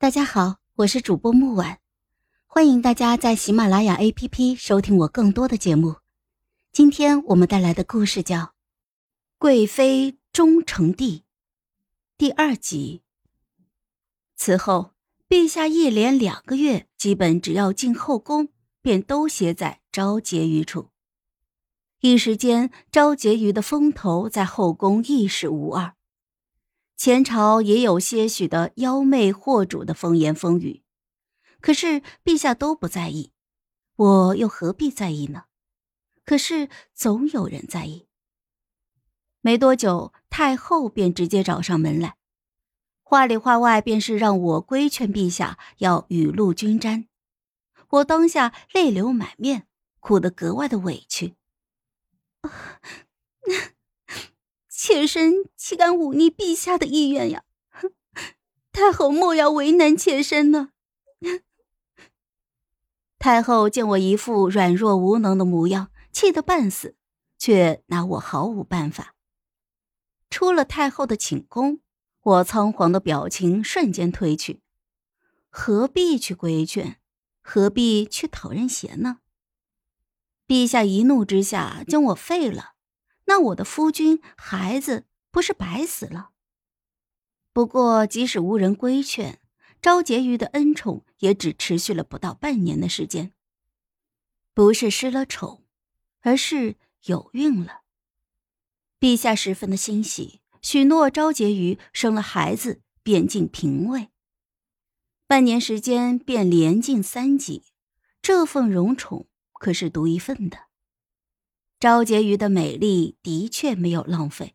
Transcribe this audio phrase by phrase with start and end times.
[0.00, 1.76] 大家好，我是主播木婉，
[2.46, 5.96] 欢迎大家在喜马拉雅 APP 收听我更多的节目。
[6.72, 8.38] 今天我们带来的故事叫
[9.36, 11.18] 《贵妃终成帝》
[12.16, 13.02] 第二集。
[14.36, 14.94] 此后，
[15.28, 18.48] 陛下一连两个月，基本只要进后宫，
[18.80, 20.88] 便都歇在昭婕妤处。
[22.00, 25.94] 一时间，昭婕妤的风头在后宫一时无二。
[27.00, 30.82] 前朝也有些许的妖媚惑主的风言风语，
[31.62, 33.32] 可是陛下都不在意，
[33.96, 35.44] 我又何必在意呢？
[36.26, 38.06] 可是总有人在意。
[39.40, 42.16] 没多久，太后便直接找上门来，
[43.02, 47.06] 话里话外便是让我规劝陛下要雨露均沾。
[47.88, 49.66] 我当下泪流满面，
[50.00, 51.34] 哭得格外的委屈。
[54.82, 57.44] 妾身岂敢忤逆陛下的意愿呀？
[58.72, 60.70] 太后莫要为难妾身呢。
[63.18, 66.96] 太后见我一副软弱无能的模样，气得半死，
[67.36, 69.14] 却拿我毫无办法。
[70.30, 71.80] 出了太后的寝宫，
[72.22, 74.62] 我仓皇的表情瞬间褪去。
[75.50, 76.96] 何必去规劝？
[77.42, 79.18] 何必去讨人嫌呢？
[80.48, 82.76] 陛下一怒之下将我废了。
[83.30, 86.30] 那我的夫君孩子不是白死了？
[87.52, 89.40] 不过即使无人规劝，
[89.80, 93.32] 昭婕妤的恩宠也只持续了不到半年的时间。
[94.52, 95.64] 不是失了宠，
[96.22, 97.82] 而是有孕了。
[98.98, 104.08] 陛下十分的欣喜，许诺昭婕妤生了孩子便进嫔位。
[105.28, 107.62] 半年时间便连进三级，
[108.20, 110.69] 这份荣宠可是独一份的。
[111.80, 114.54] 昭婕妤的美丽的确没有浪费，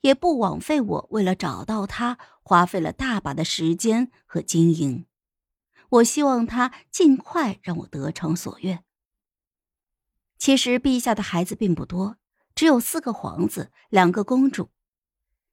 [0.00, 5.04] 也不枉费我为了找到她花费了大把的时间和经营。
[5.90, 8.82] 我希望她尽快让我得偿所愿。
[10.38, 12.16] 其实陛下的孩子并不多，
[12.54, 14.70] 只有四个皇子，两个公主，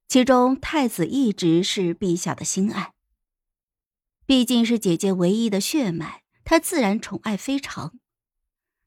[0.07, 2.93] 其中太子一直是陛下的心爱。
[4.25, 7.99] 毕竟是姐姐唯一的血脉，他自然宠爱非常。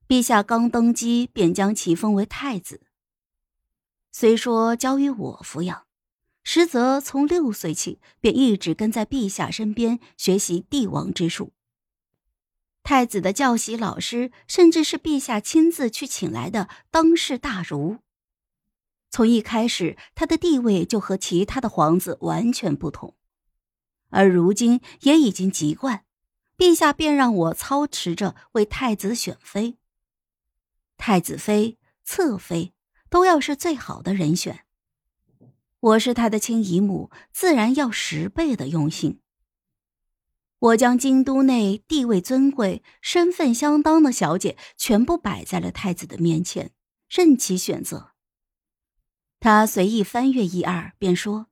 [0.06, 2.82] 陛下刚登基，便将其封为太子。
[4.12, 5.87] 虽说交于我抚养，
[6.42, 11.53] 实则从六岁起便一直跟在陛下身边学习帝王之术。
[12.82, 17.97] 太子的教习老师，甚至是陛下亲自去请来的当世大儒。
[19.10, 23.14] 从一开始，他的地位就和其他的皇子完全不同，
[24.10, 26.04] 而如今也已经习惯，
[26.59, 29.78] 陛下便让我操持着为太子选妃。
[30.97, 32.72] 太子妃、侧妃
[33.09, 34.65] 都要是最好的人选。
[35.81, 39.21] 我是他的亲姨母，自然要十倍的用心。
[40.59, 46.72] 我将京都内地位尊贵、身份相当的小姐全部摆在了太子的面前，
[47.11, 48.12] 任其选择。
[49.41, 51.49] 他随意翻阅一二，便说：“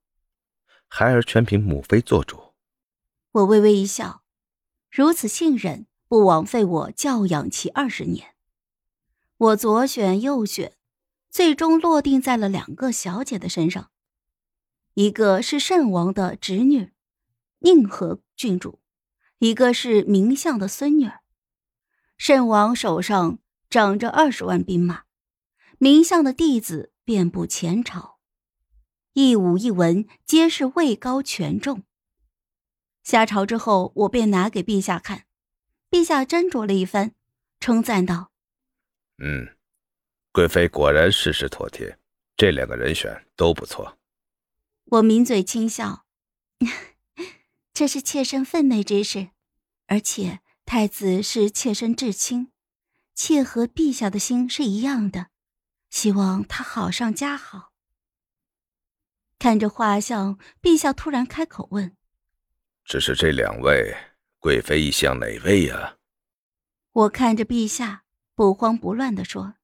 [0.88, 2.54] 孩儿全凭母妃做主。”
[3.32, 4.24] 我微微一笑，
[4.90, 8.31] 如此信任，不枉费我教养其二十年。
[9.42, 10.76] 我左选右选，
[11.28, 13.90] 最终落定在了两个小姐的身上，
[14.94, 16.92] 一个是慎王的侄女，
[17.58, 18.78] 宁和郡主，
[19.38, 21.10] 一个是明相的孙女。
[22.16, 25.02] 慎王手上掌着二十万兵马，
[25.78, 28.20] 明相的弟子遍布前朝，
[29.14, 31.82] 一武一文皆是位高权重。
[33.02, 35.24] 下朝之后，我便拿给陛下看，
[35.90, 37.16] 陛下斟酌了一番，
[37.58, 38.31] 称赞道。
[39.24, 39.56] 嗯，
[40.32, 41.96] 贵妃果然事事妥帖，
[42.36, 43.96] 这两个人选都不错。
[44.86, 46.04] 我抿嘴轻笑，
[47.72, 49.28] 这是妾身分内之事，
[49.86, 52.50] 而且太子是妾身至亲，
[53.14, 55.28] 妾和陛下的心是一样的，
[55.88, 57.70] 希望他好上加好。
[59.38, 61.96] 看着画像，陛下突然开口问
[62.84, 63.96] ：“只是这两位，
[64.40, 65.96] 贵妃意向哪位呀？”
[66.90, 68.01] 我看着陛下。
[68.34, 69.54] 不慌不乱地说：“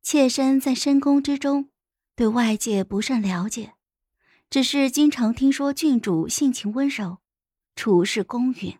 [0.00, 1.70] 妾身在深宫之中，
[2.14, 3.74] 对外界不甚了解，
[4.48, 7.18] 只是经常听说郡主性情温柔，
[7.74, 8.78] 处事公允，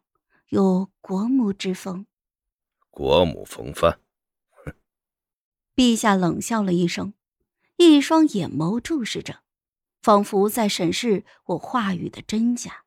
[0.48, 2.06] 有国母之风。
[2.90, 4.00] 国母风范。”
[5.74, 7.14] 陛下冷笑了一声，
[7.76, 9.42] 一双眼眸注视着，
[10.02, 12.84] 仿佛在审视我话语的真假。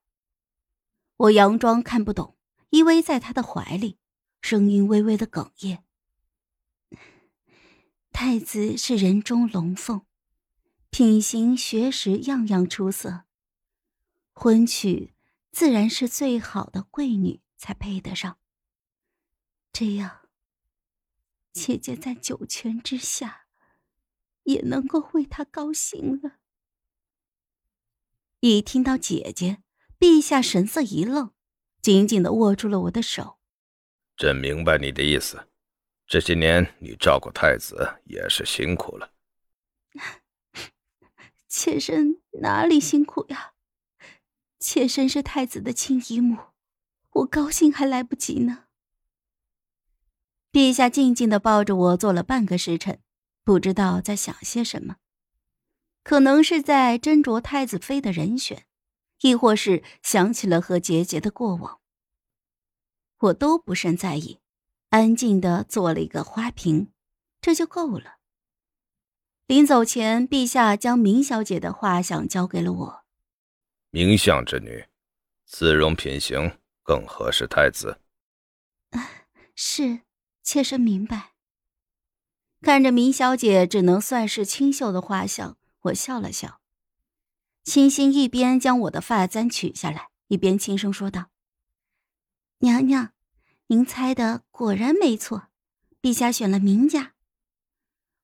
[1.15, 2.35] 我佯装看不懂，
[2.71, 3.97] 依偎在他的怀里。
[4.41, 5.85] 声音微微的哽咽。
[8.11, 10.05] 太子是人中龙凤，
[10.89, 13.23] 品行学识样样出色。
[14.33, 15.13] 婚娶
[15.51, 18.37] 自然是最好的贵女才配得上。
[19.71, 20.21] 这样，
[21.53, 23.45] 姐姐在九泉之下，
[24.43, 26.39] 也能够为他高兴了。
[28.39, 29.61] 一听到姐姐，
[29.99, 31.33] 陛下神色一愣，
[31.81, 33.39] 紧紧的握住了我的手。
[34.21, 35.47] 朕明白你的意思，
[36.05, 39.13] 这些年你照顾太子也是辛苦了。
[41.49, 43.53] 妾身哪里辛苦呀？
[44.59, 46.37] 妾身是太子的亲姨母，
[47.13, 48.65] 我高兴还来不及呢。
[50.51, 53.01] 陛下静静的抱着我坐了半个时辰，
[53.43, 54.97] 不知道在想些什么，
[56.03, 58.67] 可能是在斟酌太子妃的人选，
[59.21, 61.80] 亦或是想起了和杰杰的过往。
[63.21, 64.39] 我都不甚在意，
[64.89, 66.91] 安静的做了一个花瓶，
[67.39, 68.17] 这就够了。
[69.45, 73.03] 临走前，陛下将明小姐的画像交给了我。
[73.91, 74.85] 明相之女，
[75.45, 77.99] 姿容品行更合适太子。
[79.53, 80.01] 是，
[80.41, 81.33] 妾身明白。
[82.61, 86.61] 看着明小姐只能算是清秀的画像，我笑了笑。
[87.63, 91.29] 清新一边将我的发簪取下来，一边轻声说道
[92.63, 93.11] ：“娘娘，
[93.67, 95.47] 您猜的果然没错，
[95.99, 97.13] 陛下选了明家。”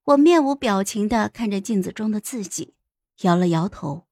[0.06, 2.76] 我面无表情的看着镜子中的自己，
[3.22, 4.06] 摇了摇头。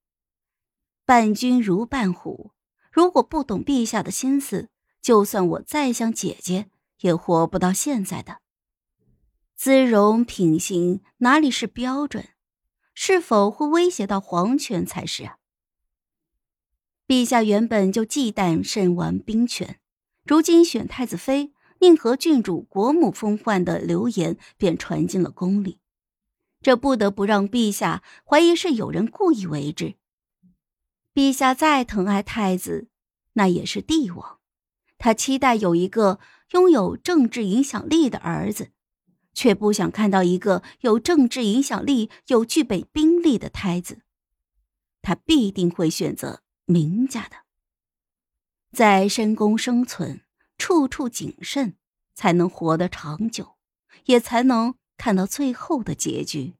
[1.05, 2.51] 伴君如伴虎，
[2.91, 4.69] 如果不懂陛下的心思，
[4.99, 8.39] 就算我再像姐姐，也活不到现在的。
[9.55, 12.29] 姿容品行哪里是标准？
[12.95, 15.37] 是否会威胁到皇权才是啊？
[17.07, 19.79] 陛下原本就忌惮慎玩兵权，
[20.25, 25.79] 如今选太子妃，宁和郡主国母封换的流言便传进了宫里，
[26.63, 29.93] 这不得不让陛下怀疑是有人故意为之。
[31.13, 32.87] 陛下再疼爱太子，
[33.33, 34.39] 那也是帝王，
[34.97, 36.19] 他期待有一个
[36.53, 38.71] 拥有政治影响力的儿子，
[39.33, 44.01] 却不想看到一个有政治影响力又具备兵力的太子。
[45.03, 47.44] 他必定会选择明家的。
[48.75, 50.21] 在深宫生存，
[50.57, 51.75] 处处谨慎，
[52.13, 53.55] 才能活得长久，
[54.03, 56.53] 也才能看到最后的结局。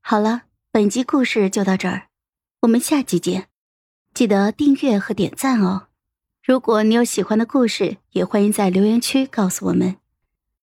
[0.00, 2.08] 好了，本集故事就到这儿。
[2.60, 3.48] 我们下集见，
[4.14, 5.88] 记得订阅和点赞哦！
[6.44, 9.96] 如果你有喜欢的故事，也欢迎在留言区告诉我们。